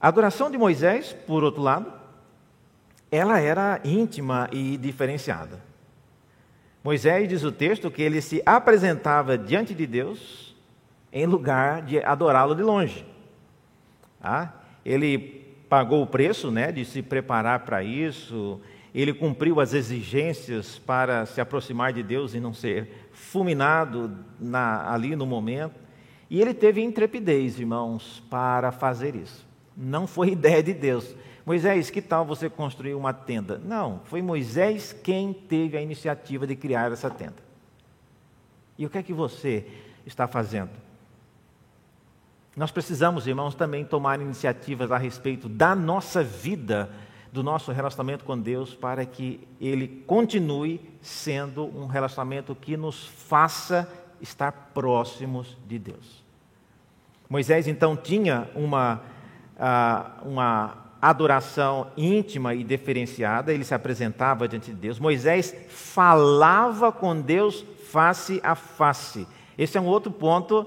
[0.00, 1.92] A adoração de Moisés, por outro lado,
[3.10, 5.60] ela era íntima e diferenciada.
[6.82, 10.49] Moisés diz o texto que ele se apresentava diante de Deus
[11.12, 13.04] em lugar de adorá-lo de longe.
[14.20, 14.54] Tá?
[14.84, 15.18] Ele
[15.68, 18.60] pagou o preço né, de se preparar para isso,
[18.94, 25.14] ele cumpriu as exigências para se aproximar de Deus e não ser fulminado na, ali
[25.14, 25.74] no momento.
[26.28, 29.46] E ele teve intrepidez, irmãos, para fazer isso.
[29.76, 31.14] Não foi ideia de Deus.
[31.46, 33.60] Moisés, que tal você construir uma tenda?
[33.64, 37.50] Não, foi Moisés quem teve a iniciativa de criar essa tenda.
[38.76, 39.66] E o que é que você
[40.06, 40.70] está fazendo?
[42.56, 46.90] Nós precisamos, irmãos, também tomar iniciativas a respeito da nossa vida,
[47.32, 53.88] do nosso relacionamento com Deus, para que ele continue sendo um relacionamento que nos faça
[54.20, 56.24] estar próximos de Deus.
[57.28, 59.00] Moisés então tinha uma,
[59.56, 64.98] uh, uma adoração íntima e diferenciada, ele se apresentava diante de Deus.
[64.98, 69.26] Moisés falava com Deus face a face.
[69.56, 70.66] Esse é um outro ponto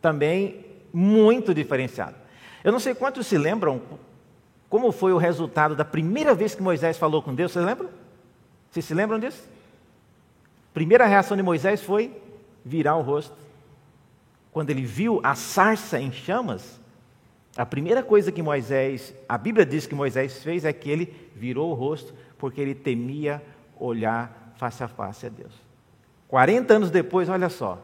[0.00, 2.16] também muito diferenciado.
[2.62, 3.80] Eu não sei quantos se lembram
[4.68, 7.52] como foi o resultado da primeira vez que Moisés falou com Deus.
[7.52, 7.88] Vocês lembram?
[8.70, 9.42] Vocês se lembram disso?
[10.72, 12.16] Primeira reação de Moisés foi
[12.64, 13.34] virar o rosto.
[14.52, 16.80] Quando ele viu a sarça em chamas,
[17.56, 21.70] a primeira coisa que Moisés, a Bíblia diz que Moisés fez é que ele virou
[21.70, 23.42] o rosto porque ele temia
[23.78, 25.52] olhar face a face a Deus.
[26.28, 27.78] 40 anos depois, olha só,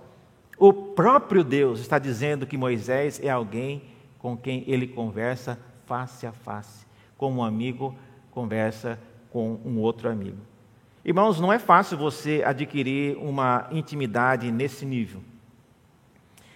[0.58, 3.82] o próprio Deus está dizendo que Moisés é alguém
[4.18, 7.94] com quem ele conversa face a face, como um amigo
[8.30, 8.98] conversa
[9.30, 10.38] com um outro amigo.
[11.04, 15.22] Irmãos, não é fácil você adquirir uma intimidade nesse nível.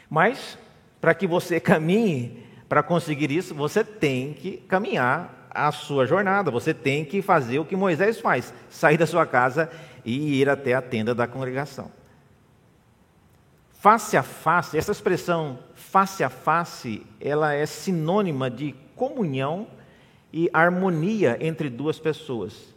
[0.08, 0.58] Mas,
[1.00, 6.72] para que você caminhe para conseguir isso, você tem que caminhar a sua jornada, você
[6.72, 9.70] tem que fazer o que Moisés faz: sair da sua casa
[10.04, 11.90] e ir até a tenda da congregação.
[13.80, 19.66] Face a face, essa expressão face a face, ela é sinônima de comunhão
[20.30, 22.74] e harmonia entre duas pessoas.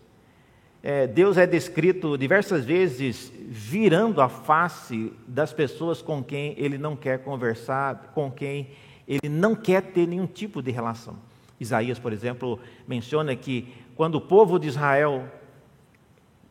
[0.82, 6.96] É, Deus é descrito diversas vezes virando a face das pessoas com quem ele não
[6.96, 8.70] quer conversar, com quem
[9.06, 11.18] ele não quer ter nenhum tipo de relação.
[11.60, 15.30] Isaías, por exemplo, menciona que quando o povo de Israel,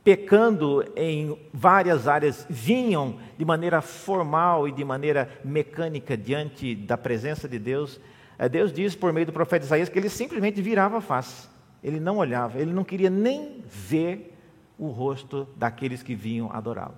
[0.05, 7.49] pecando em várias áreas, vinham de maneira formal e de maneira mecânica diante da presença
[7.49, 8.01] de Deus,
[8.39, 11.49] eh, Deus diz por meio do profeta Isaías que ele simplesmente virava a face,
[11.83, 14.37] ele não olhava, ele não queria nem ver
[14.79, 16.97] o rosto daqueles que vinham adorá-lo.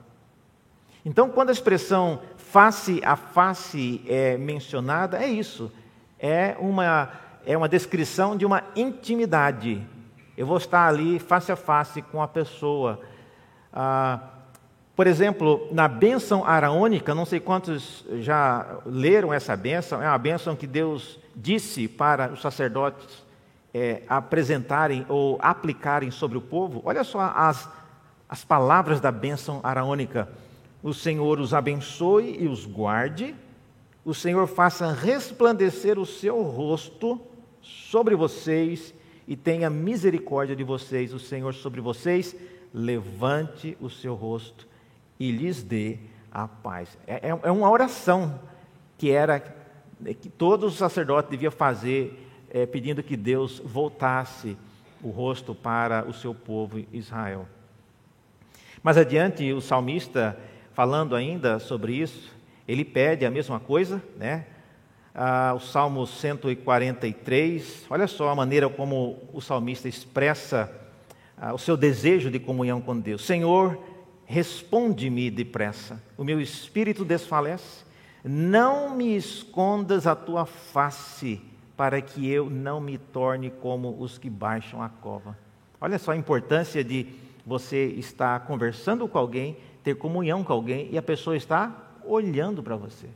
[1.05, 5.71] Então, quando a expressão face a face é mencionada, é isso.
[6.19, 7.11] É uma,
[7.45, 9.87] é uma descrição de uma intimidade.
[10.37, 13.01] Eu vou estar ali face a face com a pessoa.
[13.73, 14.19] Ah,
[14.97, 20.55] por exemplo, na bênção araônica, não sei quantos já leram essa bênção, é uma bênção
[20.55, 23.25] que Deus disse para os sacerdotes
[23.73, 26.81] é, apresentarem ou aplicarem sobre o povo.
[26.85, 27.69] Olha só as,
[28.29, 30.29] as palavras da bênção araônica.
[30.81, 33.35] O Senhor os abençoe e os guarde.
[34.05, 37.21] O Senhor faça resplandecer o seu rosto
[37.61, 38.94] sobre vocês
[39.27, 41.13] e tenha misericórdia de vocês.
[41.13, 42.37] O Senhor sobre vocês
[42.73, 44.67] levante o seu rosto
[45.19, 45.99] e lhes dê
[46.31, 46.99] a paz.
[47.07, 48.41] É, é, é uma oração
[48.99, 49.41] que era
[50.21, 54.57] que todos os sacerdotes deviam fazer, é, pedindo que Deus voltasse
[55.03, 57.47] o rosto para o seu povo Israel.
[58.83, 60.39] Mais adiante, o salmista
[60.73, 62.33] falando ainda sobre isso,
[62.67, 64.47] ele pede a mesma coisa, né?
[65.15, 70.71] Ah, o Salmo 143, olha só a maneira como o salmista expressa
[71.37, 73.25] ah, o seu desejo de comunhão com Deus.
[73.25, 73.79] Senhor,
[74.27, 77.85] responde-me depressa, o meu espírito desfalece,
[78.25, 81.41] não me escondas a tua face,
[81.77, 85.39] para que eu não me torne como os que baixam a cova.
[85.81, 87.07] Olha só a importância de
[87.47, 91.71] você estar conversando com alguém ter comunhão com alguém e a pessoa está
[92.05, 93.07] olhando para você.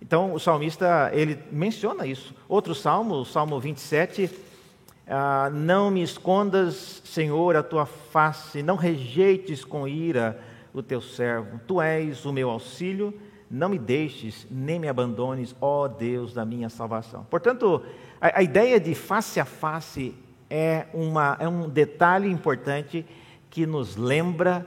[0.00, 2.34] Então, o salmista, ele menciona isso.
[2.48, 4.30] Outro salmo, o Salmo 27,
[5.06, 10.40] ah, não me escondas, Senhor, a tua face, não rejeites com ira
[10.72, 11.60] o teu servo.
[11.66, 13.12] Tu és o meu auxílio,
[13.50, 17.26] não me deixes, nem me abandones, ó Deus da minha salvação.
[17.28, 17.82] Portanto,
[18.20, 20.14] a, a ideia de face a face
[20.48, 23.04] é, uma, é um detalhe importante
[23.50, 24.66] que nos lembra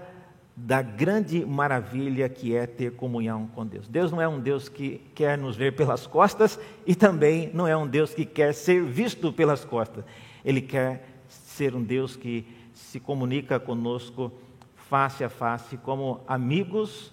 [0.55, 3.87] da grande maravilha que é ter comunhão com Deus.
[3.87, 7.75] Deus não é um Deus que quer nos ver pelas costas e também não é
[7.75, 10.03] um Deus que quer ser visto pelas costas.
[10.45, 14.31] Ele quer ser um Deus que se comunica conosco
[14.75, 17.11] face a face, como amigos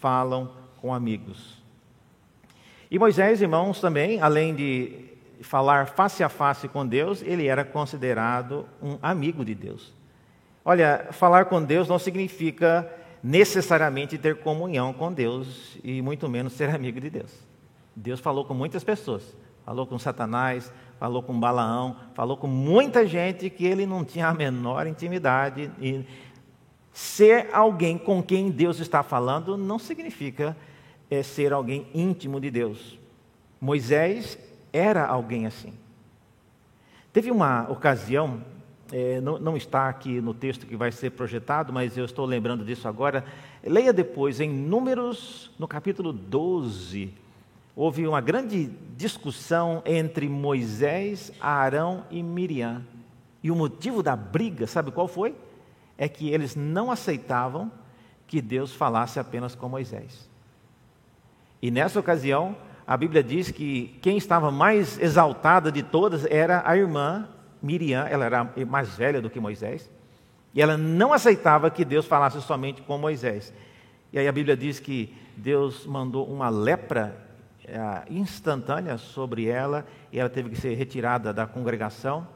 [0.00, 1.62] falam com amigos.
[2.90, 8.66] E Moisés, irmãos, também, além de falar face a face com Deus, ele era considerado
[8.82, 9.94] um amigo de Deus.
[10.64, 12.90] Olha, falar com Deus não significa
[13.22, 17.32] necessariamente ter comunhão com Deus e muito menos ser amigo de Deus.
[17.94, 23.50] Deus falou com muitas pessoas, falou com Satanás, falou com Balaão, falou com muita gente
[23.50, 25.70] que ele não tinha a menor intimidade.
[25.80, 26.06] E
[26.92, 30.56] ser alguém com quem Deus está falando não significa
[31.10, 32.98] é, ser alguém íntimo de Deus.
[33.60, 34.38] Moisés
[34.72, 35.74] era alguém assim.
[37.12, 38.42] Teve uma ocasião
[38.92, 42.62] é, não, não, está aqui no texto que vai ser projetado, mas eu estou lembrando
[42.62, 43.24] disso agora.
[43.64, 47.14] Leia depois, em Números, no capítulo 12,
[47.74, 52.82] houve uma grande discussão entre Moisés, Arão e Miriam.
[53.42, 55.34] E o motivo da briga, sabe qual foi?
[55.96, 57.72] É que eles não aceitavam
[58.26, 60.28] que Deus falasse apenas com Moisés.
[61.62, 62.54] E nessa ocasião,
[62.86, 67.26] a Bíblia diz que quem estava mais exaltada de todas era a irmã
[67.62, 69.90] Miriam, ela era mais velha do que Moisés,
[70.54, 73.52] e ela não aceitava que Deus falasse somente com Moisés.
[74.12, 77.16] E aí a Bíblia diz que Deus mandou uma lepra
[77.64, 82.26] é, instantânea sobre ela, e ela teve que ser retirada da congregação.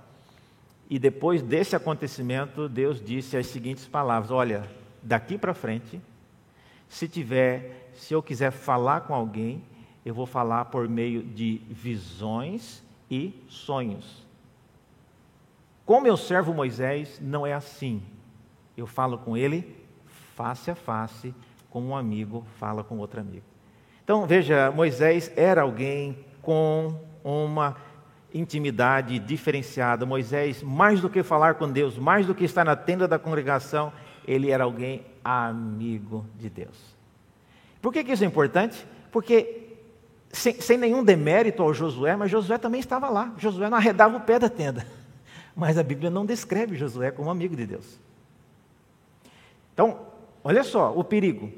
[0.89, 4.65] E depois desse acontecimento, Deus disse as seguintes palavras: Olha,
[5.03, 6.01] daqui para frente,
[6.89, 9.63] se tiver, se eu quiser falar com alguém,
[10.05, 14.26] eu vou falar por meio de visões e sonhos.
[15.87, 18.03] Com meu servo Moisés, não é assim.
[18.77, 19.87] Eu falo com ele
[20.35, 21.33] face a face,
[21.71, 23.45] como um amigo fala com outro amigo.
[24.03, 27.77] Então, veja, Moisés era alguém com uma
[28.35, 30.05] intimidade diferenciada.
[30.05, 33.93] Moisés, mais do que falar com Deus, mais do que estar na tenda da congregação,
[34.27, 36.97] ele era alguém amigo de Deus.
[37.81, 38.85] Por que, que isso é importante?
[39.13, 39.79] Porque,
[40.33, 43.33] sem, sem nenhum demérito ao Josué, mas Josué também estava lá.
[43.39, 44.85] Josué não arredava o pé da tenda.
[45.57, 47.99] Mas a Bíblia não descreve Josué como amigo de Deus.
[49.73, 50.07] Então,
[50.45, 51.51] olha só o perigo.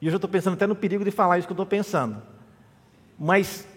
[0.00, 2.20] E eu já estou pensando até no perigo de falar isso que eu estou pensando.
[3.16, 3.68] Mas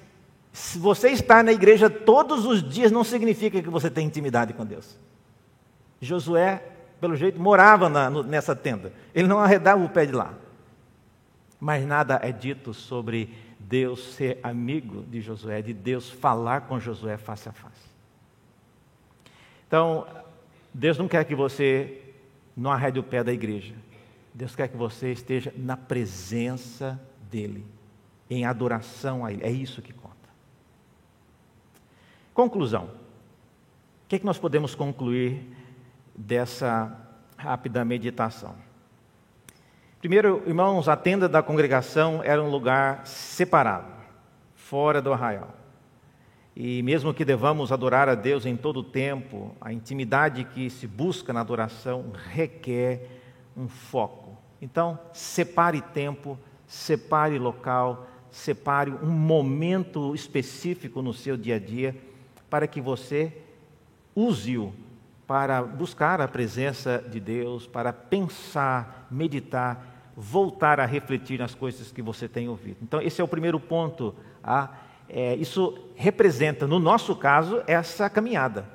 [0.51, 4.65] se você está na igreja todos os dias, não significa que você tem intimidade com
[4.65, 4.97] Deus.
[6.01, 6.63] Josué,
[6.99, 8.91] pelo jeito, morava na, nessa tenda.
[9.13, 10.33] Ele não arredava o pé de lá.
[11.59, 13.33] Mas nada é dito sobre
[13.73, 17.89] Deus ser amigo de Josué, de Deus falar com Josué face a face.
[19.65, 20.05] Então,
[20.71, 22.13] Deus não quer que você
[22.55, 23.73] não arrede o pé da igreja.
[24.31, 27.01] Deus quer que você esteja na presença
[27.31, 27.65] dEle,
[28.29, 29.43] em adoração a Ele.
[29.43, 30.29] É isso que conta.
[32.31, 32.83] Conclusão.
[32.83, 35.49] O que, é que nós podemos concluir
[36.15, 36.95] dessa
[37.35, 38.55] rápida meditação?
[40.03, 43.87] Primeiro, irmãos, a tenda da congregação era um lugar separado,
[44.53, 45.55] fora do arraial.
[46.53, 50.87] E mesmo que devamos adorar a Deus em todo o tempo, a intimidade que se
[50.87, 53.21] busca na adoração requer
[53.55, 54.37] um foco.
[54.61, 56.37] Então, separe tempo,
[56.67, 61.95] separe local, separe um momento específico no seu dia a dia
[62.49, 63.31] para que você
[64.13, 64.73] use-o
[65.27, 72.01] para buscar a presença de Deus, para pensar, meditar, voltar a refletir nas coisas que
[72.01, 72.77] você tem ouvido.
[72.81, 74.13] Então, esse é o primeiro ponto
[74.43, 74.69] a
[75.09, 78.65] é, isso representa, no nosso caso, essa caminhada,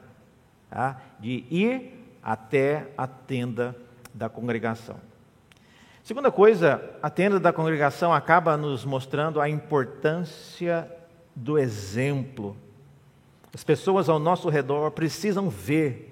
[0.70, 1.00] tá?
[1.18, 3.74] de ir até a tenda
[4.14, 4.96] da congregação.
[6.02, 10.90] Segunda coisa, a tenda da congregação acaba nos mostrando a importância
[11.34, 12.56] do exemplo.
[13.52, 16.07] As pessoas ao nosso redor precisam ver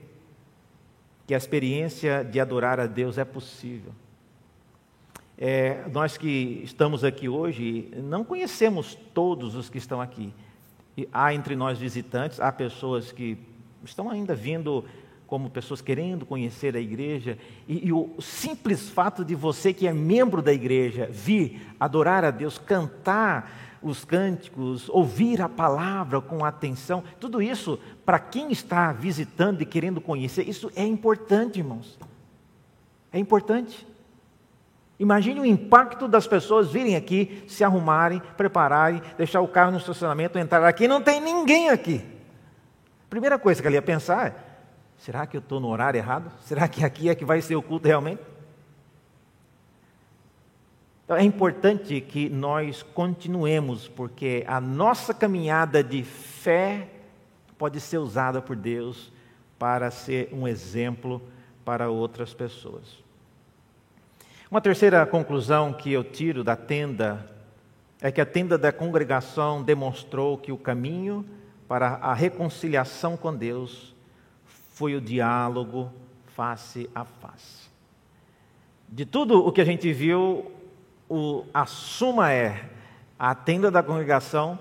[1.27, 3.93] que a experiência de adorar a Deus é possível.
[5.39, 10.33] É, nós que estamos aqui hoje não conhecemos todos os que estão aqui.
[10.97, 13.37] E há entre nós visitantes, há pessoas que
[13.85, 14.85] estão ainda vindo
[15.27, 19.93] como pessoas querendo conhecer a igreja, e, e, o simples fato de você que é
[19.93, 27.03] membro da igreja vir adorar a Deus, cantar os cânticos, ouvir a palavra com atenção,
[27.21, 31.99] tudo isso, para quem está visitando e querendo conhecer, isso é importante, irmãos.
[33.13, 33.87] É importante.
[34.99, 40.39] Imagine o impacto das pessoas virem aqui, se arrumarem, prepararem, deixar o carro no estacionamento,
[40.39, 42.05] entrar aqui, não tem ninguém aqui.
[43.09, 44.35] Primeira coisa que ela ia pensar é:
[44.99, 46.33] Será que eu estou no horário errado?
[46.41, 48.23] Será que aqui é que vai ser o culto realmente?
[51.07, 56.89] Então é importante que nós continuemos, porque a nossa caminhada de fé
[57.57, 59.13] pode ser usada por Deus
[59.57, 61.23] para ser um exemplo
[61.65, 62.99] para outras pessoas.
[64.51, 67.31] Uma terceira conclusão que eu tiro da tenda
[68.01, 71.25] é que a tenda da congregação demonstrou que o caminho
[71.69, 73.95] para a reconciliação com Deus
[74.73, 75.93] foi o diálogo
[76.35, 77.71] face a face.
[78.89, 80.51] De tudo o que a gente viu,
[81.09, 82.69] o, a suma é:
[83.19, 84.59] a tenda da congregação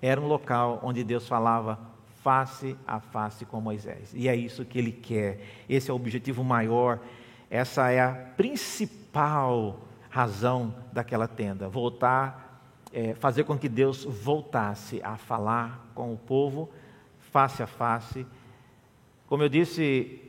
[0.00, 1.78] era um local onde Deus falava
[2.22, 4.12] face a face com Moisés.
[4.14, 5.40] E é isso que ele quer.
[5.68, 7.00] Esse é o objetivo maior.
[7.50, 11.68] Essa é a principal razão daquela tenda.
[11.68, 12.62] Voltar,
[12.92, 16.70] é, fazer com que Deus voltasse a falar com o povo
[17.32, 18.26] face a face.
[19.26, 20.20] Como eu disse,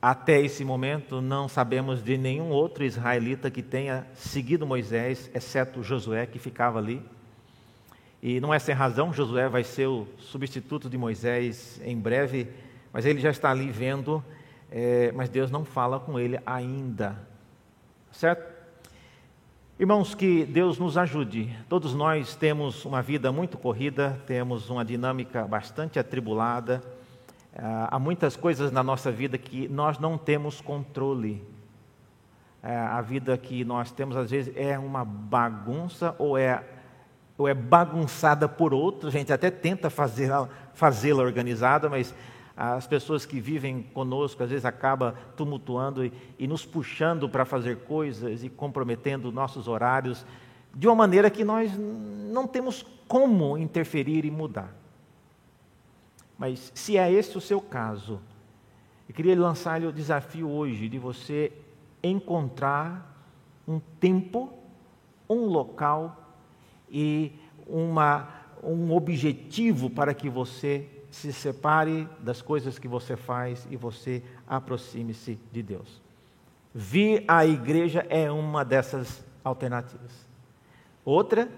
[0.00, 6.24] até esse momento não sabemos de nenhum outro israelita que tenha seguido Moisés, exceto Josué,
[6.24, 7.02] que ficava ali.
[8.22, 12.48] E não é sem razão, Josué vai ser o substituto de Moisés em breve,
[12.92, 14.22] mas ele já está ali vendo,
[14.70, 17.18] é, mas Deus não fala com ele ainda.
[18.12, 18.58] Certo?
[19.80, 21.56] Irmãos, que Deus nos ajude.
[21.68, 26.82] Todos nós temos uma vida muito corrida, temos uma dinâmica bastante atribulada.
[27.60, 31.44] Ah, há muitas coisas na nossa vida que nós não temos controle.
[32.62, 36.62] É, a vida que nós temos, às vezes, é uma bagunça ou é
[37.36, 42.12] ou é bagunçada por outros, a gente até tenta fazê-la fazê organizada, mas
[42.56, 47.78] as pessoas que vivem conosco às vezes acaba tumultuando e, e nos puxando para fazer
[47.84, 50.26] coisas e comprometendo nossos horários
[50.74, 54.74] de uma maneira que nós não temos como interferir e mudar.
[56.38, 58.20] Mas se é esse o seu caso,
[59.08, 61.52] eu queria lançar-lhe o desafio hoje de você
[62.02, 63.26] encontrar
[63.66, 64.52] um tempo,
[65.28, 66.16] um local
[66.88, 67.32] e
[67.66, 68.28] uma,
[68.62, 75.38] um objetivo para que você se separe das coisas que você faz e você aproxime-se
[75.50, 76.00] de Deus.
[76.74, 80.28] Vir à igreja é uma dessas alternativas.
[81.04, 81.48] Outra,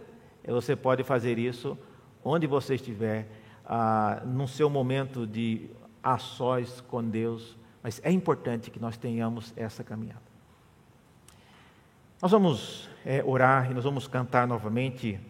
[0.43, 1.77] é você pode fazer isso
[2.25, 3.29] onde você estiver,
[3.73, 5.71] ah, no seu momento de
[6.03, 10.21] a sós com Deus, mas é importante que nós tenhamos essa caminhada.
[12.21, 15.21] Nós vamos é, orar e nós vamos cantar novamente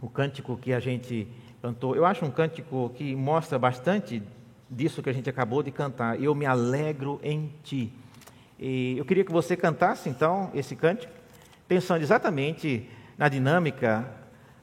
[0.00, 1.28] o cântico que a gente
[1.60, 1.94] cantou.
[1.94, 4.22] Eu acho um cântico que mostra bastante
[4.70, 6.18] disso que a gente acabou de cantar.
[6.18, 7.92] Eu me alegro em ti.
[8.58, 11.12] E eu queria que você cantasse então esse cântico,
[11.68, 14.10] pensando exatamente na dinâmica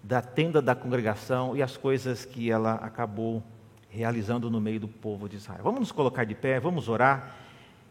[0.04, 3.42] da tenda da congregação e as coisas que ela acabou
[3.90, 5.62] realizando no meio do povo de Israel.
[5.64, 7.38] Vamos nos colocar de pé, vamos orar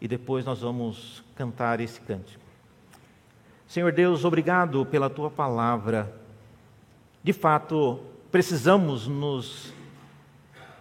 [0.00, 2.42] e depois nós vamos cantar esse cântico.
[3.66, 6.14] Senhor Deus, obrigado pela tua palavra.
[7.22, 8.00] De fato,
[8.30, 9.72] precisamos nos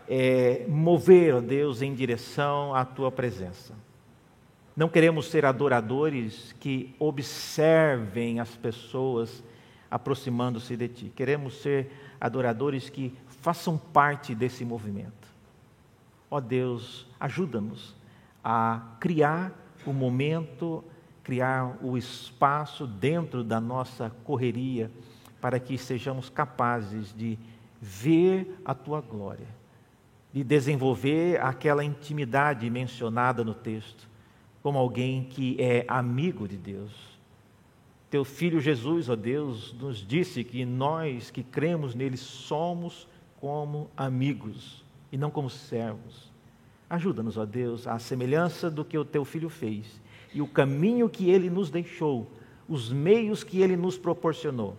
[0.10, 3.74] é, mover, Deus, em direção à tua presença.
[4.76, 9.44] Não queremos ser adoradores que observem as pessoas
[9.92, 11.14] aproximando-se de ti.
[11.14, 15.28] Queremos ser adoradores que façam parte desse movimento.
[16.30, 17.94] Ó Deus, ajuda-nos
[18.44, 19.54] a criar
[19.86, 20.84] o momento
[21.24, 24.92] criar o espaço dentro da nossa correria
[25.40, 27.38] para que sejamos capazes de
[27.82, 29.48] ver a tua glória,
[30.34, 34.08] de desenvolver aquela intimidade mencionada no texto,
[34.62, 36.92] como alguém que é amigo de Deus.
[38.12, 43.08] Teu filho Jesus, ó Deus, nos disse que nós que cremos nele somos
[43.40, 44.84] como amigos
[45.14, 46.30] e não como servos.
[46.90, 50.02] Ajuda-nos, ó Deus, à semelhança do que o teu filho fez
[50.34, 52.30] e o caminho que ele nos deixou,
[52.68, 54.76] os meios que ele nos proporcionou,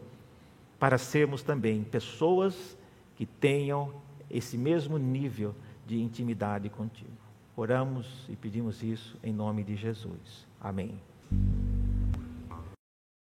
[0.78, 2.76] para sermos também pessoas
[3.16, 3.94] que tenham
[4.30, 5.54] esse mesmo nível
[5.86, 7.10] de intimidade contigo.
[7.56, 10.46] Oramos e pedimos isso em nome de Jesus.
[10.60, 10.98] Amém.